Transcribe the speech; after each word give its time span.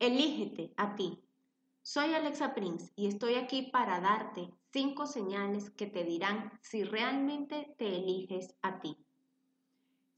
Elígete 0.00 0.72
a 0.76 0.94
ti. 0.94 1.20
Soy 1.82 2.14
Alexa 2.14 2.54
Prince 2.54 2.92
y 2.94 3.08
estoy 3.08 3.34
aquí 3.34 3.62
para 3.72 3.98
darte 3.98 4.48
cinco 4.72 5.06
señales 5.06 5.70
que 5.70 5.88
te 5.88 6.04
dirán 6.04 6.52
si 6.62 6.84
realmente 6.84 7.74
te 7.78 7.96
eliges 7.96 8.54
a 8.62 8.78
ti. 8.78 8.96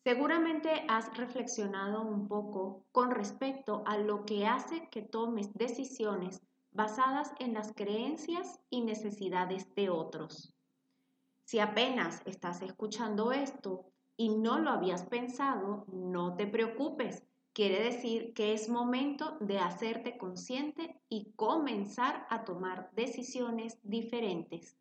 Seguramente 0.04 0.85
has 0.87 1.16
reflexionado 1.16 2.03
un 2.03 2.29
poco 2.29 2.85
con 2.93 3.11
respecto 3.11 3.82
a 3.87 3.96
lo 3.96 4.27
que 4.27 4.46
hace 4.46 4.90
que 4.90 5.01
tomes 5.01 5.54
decisiones 5.54 6.42
basadas 6.72 7.32
en 7.38 7.54
las 7.54 7.72
creencias 7.72 8.60
y 8.68 8.82
necesidades 8.82 9.74
de 9.76 9.88
otros. 9.88 10.52
Si 11.44 11.58
apenas 11.58 12.20
estás 12.26 12.60
escuchando 12.60 13.32
esto 13.32 13.86
y 14.18 14.28
no 14.28 14.58
lo 14.58 14.72
habías 14.72 15.06
pensado, 15.06 15.86
no 15.90 16.36
te 16.36 16.46
preocupes. 16.46 17.29
Quiere 17.53 17.82
decir 17.82 18.32
que 18.32 18.53
es 18.53 18.69
momento 18.69 19.37
de 19.41 19.59
hacerte 19.59 20.17
consciente 20.17 21.00
y 21.09 21.32
comenzar 21.37 22.27
a 22.31 22.45
tomar 22.45 22.91
decisiones 22.93 23.79
diferentes. 23.82 24.77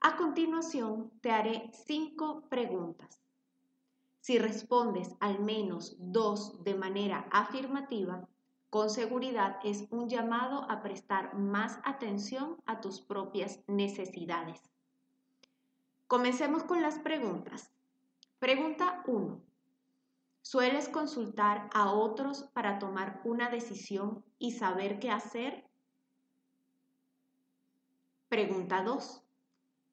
A 0.00 0.16
continuación, 0.16 1.10
te 1.20 1.30
haré 1.30 1.70
cinco 1.86 2.42
preguntas. 2.50 3.22
Si 4.20 4.38
respondes 4.38 5.16
al 5.20 5.40
menos 5.40 5.96
dos 5.98 6.62
de 6.62 6.74
manera 6.74 7.26
afirmativa, 7.32 8.28
con 8.68 8.90
seguridad 8.90 9.58
es 9.64 9.86
un 9.90 10.08
llamado 10.08 10.70
a 10.70 10.82
prestar 10.82 11.34
más 11.34 11.78
atención 11.84 12.56
a 12.66 12.80
tus 12.80 13.00
propias 13.00 13.60
necesidades. 13.66 14.60
Comencemos 16.06 16.62
con 16.64 16.82
las 16.82 16.98
preguntas. 16.98 17.70
Pregunta 18.38 19.02
1. 19.06 19.51
¿Sueles 20.42 20.88
consultar 20.88 21.70
a 21.72 21.92
otros 21.92 22.42
para 22.52 22.78
tomar 22.78 23.20
una 23.24 23.48
decisión 23.48 24.24
y 24.38 24.52
saber 24.52 24.98
qué 24.98 25.10
hacer? 25.10 25.64
Pregunta 28.28 28.82
2. 28.82 29.22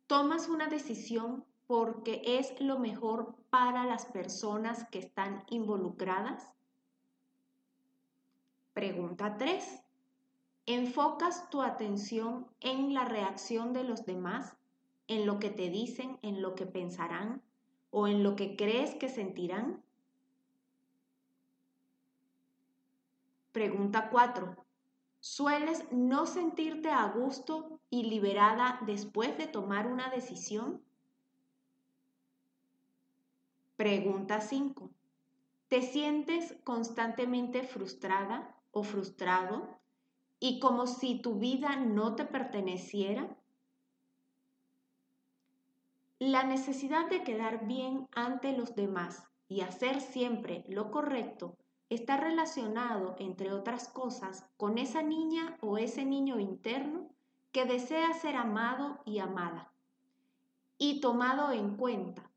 ¿Tomas 0.08 0.50
una 0.50 0.67
decisión 0.67 1.45
porque 1.67 2.22
es 2.25 2.59
lo 2.59 2.80
mejor 2.80 3.36
para 3.50 3.86
las 3.86 4.06
personas 4.08 4.88
que 4.89 5.00
están 5.00 5.44
involucradas? 5.50 6.52
Pregunta 8.73 9.38
3. 9.38 9.84
¿Enfocas 10.66 11.50
tu 11.50 11.61
atención 11.61 12.47
en 12.59 12.94
la 12.94 13.06
reacción 13.06 13.72
de 13.73 13.84
los 13.84 14.06
demás, 14.06 14.58
en 15.08 15.25
lo 15.25 15.39
que 15.39 15.50
te 15.50 15.69
dicen, 15.69 16.17
en 16.22 16.41
lo 16.41 16.56
que 16.56 16.66
pensarán? 16.66 17.41
o 17.91 18.08
en 18.08 18.23
lo 18.23 18.36
que 18.36 18.56
crees 18.56 18.95
que 18.95 19.09
sentirán? 19.09 19.84
Pregunta 23.60 24.08
4. 24.10 24.56
¿Sueles 25.20 25.84
no 25.92 26.26
sentirte 26.26 26.92
a 26.92 27.06
gusto 27.10 27.82
y 27.90 28.04
liberada 28.04 28.80
después 28.86 29.38
de 29.38 29.48
tomar 29.48 29.86
una 29.86 30.10
decisión? 30.10 30.82
Pregunta 33.76 34.40
5. 34.40 34.90
¿Te 35.68 35.82
sientes 35.82 36.56
constantemente 36.64 37.64
frustrada 37.64 38.56
o 38.72 38.84
frustrado 38.84 39.78
y 40.40 40.62
como 40.62 40.88
si 40.88 41.22
tu 41.22 41.38
vida 41.38 41.76
no 41.76 42.16
te 42.16 42.24
perteneciera? 42.24 43.36
La 46.18 46.44
necesidad 46.44 47.10
de 47.10 47.26
quedar 47.26 47.68
bien 47.68 48.08
ante 48.16 48.56
los 48.56 48.74
demás 48.74 49.28
y 49.50 49.60
hacer 49.60 50.00
siempre 50.00 50.64
lo 50.70 50.92
correcto 50.92 51.58
está 51.90 52.18
relacionado, 52.18 53.16
entre 53.20 53.52
otras 53.52 53.88
cosas, 53.88 54.45
con 54.58 54.78
esa 54.78 55.02
niña 55.02 55.58
o 55.62 55.78
ese 55.78 56.06
niño 56.06 56.40
interno 56.40 57.09
que 57.52 57.66
desea 57.66 58.14
ser 58.14 58.36
amado 58.36 59.02
y 59.06 59.20
amada 59.20 59.72
y 60.78 61.02
tomado 61.02 61.52
en 61.52 61.75
cuenta. 61.75 62.30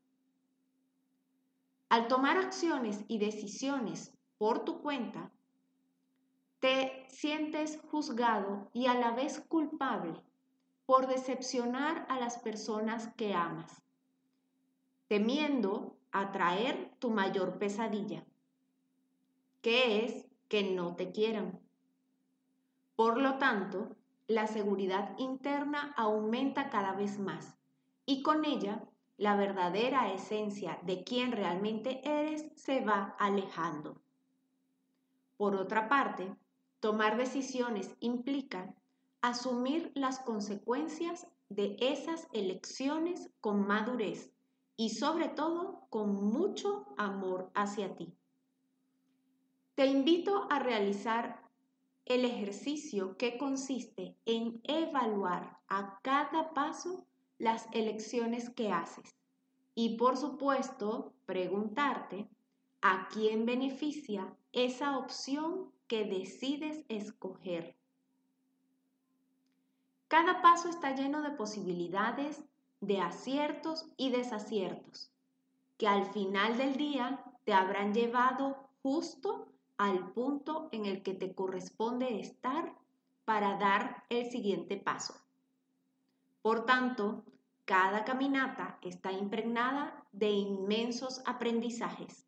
Al 1.89 2.07
tomar 2.07 2.37
acciones 2.37 3.05
y 3.07 3.19
decisiones 3.19 4.11
por 4.39 4.65
tu 4.65 4.81
cuenta, 4.81 5.31
te 6.59 7.05
sientes 7.07 7.79
juzgado 7.91 8.69
y 8.73 8.87
a 8.87 8.95
la 8.95 9.11
vez 9.11 9.39
culpable 9.39 10.13
por 10.85 11.07
decepcionar 11.07 12.05
a 12.09 12.19
las 12.19 12.39
personas 12.39 13.13
que 13.15 13.33
amas, 13.33 13.83
temiendo 15.07 15.95
atraer 16.11 16.91
tu 16.99 17.09
mayor 17.09 17.59
pesadilla, 17.59 18.25
que 19.63 20.05
es 20.05 20.25
que 20.49 20.61
no 20.61 20.95
te 20.95 21.11
quieran. 21.11 21.59
Por 22.97 23.17
lo 23.17 23.37
tanto, 23.37 23.95
la 24.27 24.45
seguridad 24.45 25.17
interna 25.17 25.93
aumenta 25.95 26.69
cada 26.69 26.93
vez 26.93 27.17
más 27.17 27.57
y 28.05 28.21
con 28.23 28.43
ella 28.43 28.83
la 29.17 29.37
verdadera 29.37 30.11
esencia 30.11 30.79
de 30.83 31.05
quien 31.05 31.31
realmente 31.31 32.01
eres 32.03 32.51
se 32.55 32.81
va 32.81 33.15
alejando. 33.17 34.01
Por 35.37 35.55
otra 35.55 35.87
parte, 35.87 36.35
tomar 36.81 37.15
decisiones 37.15 37.95
implica 38.01 38.75
asumir 39.21 39.93
las 39.95 40.19
consecuencias 40.19 41.25
de 41.47 41.77
esas 41.79 42.27
elecciones 42.33 43.29
con 43.39 43.65
madurez 43.65 44.33
y 44.75 44.89
sobre 44.89 45.29
todo 45.29 45.87
con 45.89 46.13
mucho 46.13 46.93
amor 46.97 47.49
hacia 47.55 47.95
ti. 47.95 48.13
Te 49.75 49.87
invito 49.87 50.47
a 50.51 50.59
realizar 50.59 51.41
el 52.05 52.25
ejercicio 52.25 53.17
que 53.17 53.39
consiste 53.39 54.15
en 54.25 54.61
evaluar 54.65 55.57
a 55.67 55.99
cada 56.03 56.53
paso 56.53 57.07
las 57.39 57.67
elecciones 57.71 58.51
que 58.51 58.71
haces 58.71 59.15
y 59.73 59.97
por 59.97 60.17
supuesto 60.17 61.13
preguntarte 61.25 62.29
a 62.83 63.07
quién 63.11 63.47
beneficia 63.47 64.35
esa 64.51 64.99
opción 64.99 65.71
que 65.87 66.05
decides 66.05 66.85
escoger. 66.87 67.75
Cada 70.07 70.43
paso 70.43 70.69
está 70.69 70.93
lleno 70.93 71.23
de 71.23 71.31
posibilidades, 71.31 72.43
de 72.79 73.01
aciertos 73.01 73.87
y 73.97 74.11
desaciertos, 74.11 75.11
que 75.77 75.87
al 75.87 76.05
final 76.13 76.57
del 76.57 76.75
día 76.75 77.23
te 77.45 77.53
habrán 77.53 77.95
llevado 77.95 78.69
justo 78.83 79.47
al 79.77 80.11
punto 80.11 80.69
en 80.71 80.85
el 80.85 81.03
que 81.03 81.13
te 81.13 81.33
corresponde 81.33 82.19
estar 82.19 82.75
para 83.25 83.57
dar 83.57 84.03
el 84.09 84.29
siguiente 84.29 84.77
paso. 84.77 85.15
Por 86.41 86.65
tanto, 86.65 87.23
cada 87.65 88.03
caminata 88.03 88.77
está 88.81 89.11
impregnada 89.11 90.05
de 90.11 90.29
inmensos 90.29 91.21
aprendizajes. 91.25 92.27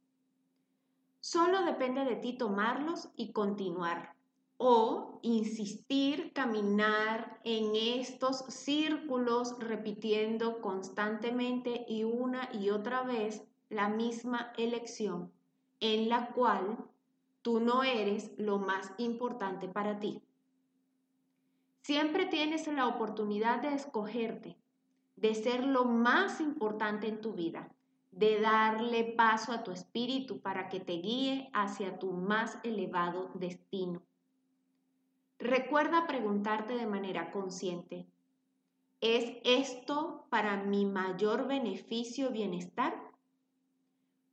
Solo 1.19 1.63
depende 1.63 2.05
de 2.05 2.15
ti 2.15 2.37
tomarlos 2.37 3.09
y 3.15 3.33
continuar 3.33 4.15
o 4.57 5.19
insistir, 5.21 6.31
caminar 6.33 7.41
en 7.43 7.75
estos 7.75 8.45
círculos 8.47 9.59
repitiendo 9.59 10.61
constantemente 10.61 11.85
y 11.89 12.03
una 12.03 12.49
y 12.53 12.69
otra 12.69 13.03
vez 13.03 13.43
la 13.69 13.89
misma 13.89 14.53
elección 14.57 15.31
en 15.81 16.07
la 16.07 16.31
cual 16.31 16.77
tú 17.45 17.59
no 17.59 17.83
eres 17.83 18.31
lo 18.39 18.57
más 18.57 18.91
importante 18.97 19.67
para 19.67 19.99
ti. 19.99 20.19
Siempre 21.83 22.25
tienes 22.25 22.65
la 22.65 22.87
oportunidad 22.87 23.61
de 23.61 23.75
escogerte, 23.75 24.57
de 25.15 25.35
ser 25.35 25.63
lo 25.63 25.85
más 25.85 26.41
importante 26.41 27.07
en 27.07 27.21
tu 27.21 27.33
vida, 27.33 27.71
de 28.09 28.41
darle 28.41 29.13
paso 29.15 29.51
a 29.51 29.63
tu 29.63 29.71
espíritu 29.71 30.41
para 30.41 30.69
que 30.69 30.79
te 30.79 30.93
guíe 30.93 31.51
hacia 31.53 31.99
tu 31.99 32.13
más 32.13 32.57
elevado 32.63 33.29
destino. 33.35 34.01
Recuerda 35.37 36.07
preguntarte 36.07 36.73
de 36.73 36.87
manera 36.87 37.31
consciente, 37.31 38.07
¿es 39.01 39.37
esto 39.43 40.25
para 40.31 40.63
mi 40.63 40.87
mayor 40.87 41.47
beneficio 41.47 42.29
o 42.29 42.31
bienestar? 42.31 42.99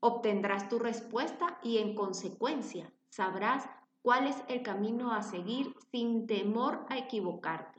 Obtendrás 0.01 0.71
tu 0.71 0.79
respuesta 0.79 1.59
y 1.63 1.77
en 1.77 1.95
consecuencia 1.95 2.91
sabrás 3.13 3.69
cuál 4.01 4.27
es 4.27 4.43
el 4.49 4.63
camino 4.63 5.13
a 5.13 5.23
seguir 5.23 5.75
sin 5.91 6.27
temor 6.27 6.87
a 6.89 6.97
equivocarte. 6.97 7.79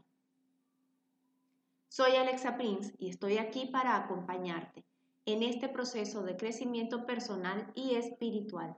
Soy 1.89 2.15
Alexa 2.15 2.55
Prince 2.55 2.93
y 2.99 3.09
estoy 3.09 3.39
aquí 3.39 3.65
para 3.65 3.95
acompañarte 3.95 4.85
en 5.25 5.41
este 5.41 5.69
proceso 5.69 6.21
de 6.21 6.37
crecimiento 6.37 7.07
personal 7.07 7.71
y 7.73 7.95
espiritual. 7.95 8.77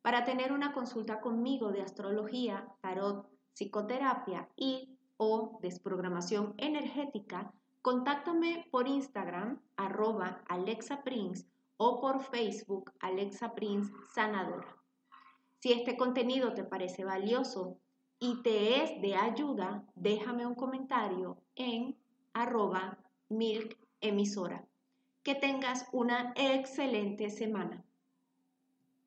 Para 0.00 0.24
tener 0.24 0.52
una 0.52 0.72
consulta 0.72 1.20
conmigo 1.20 1.72
de 1.72 1.82
astrología, 1.82 2.68
tarot, 2.80 3.28
psicoterapia 3.52 4.48
y 4.54 4.96
o 5.16 5.58
desprogramación 5.60 6.54
energética, 6.56 7.52
contáctame 7.82 8.68
por 8.70 8.86
Instagram 8.86 9.60
arroba 9.76 10.40
Alexa 10.46 11.02
Prince 11.02 11.46
o 11.78 12.00
por 12.00 12.20
Facebook 12.20 12.92
Alexa 13.00 13.54
Prince 13.54 13.92
Sanadora. 14.14 14.79
Si 15.60 15.72
este 15.72 15.96
contenido 15.98 16.54
te 16.54 16.64
parece 16.64 17.04
valioso 17.04 17.78
y 18.18 18.42
te 18.42 18.82
es 18.82 19.00
de 19.02 19.14
ayuda, 19.14 19.84
déjame 19.94 20.46
un 20.46 20.54
comentario 20.54 21.36
en 21.54 21.98
arroba 22.32 22.98
milk 23.28 23.76
emisora. 24.00 24.64
Que 25.22 25.34
tengas 25.34 25.86
una 25.92 26.32
excelente 26.34 27.28
semana. 27.28 27.84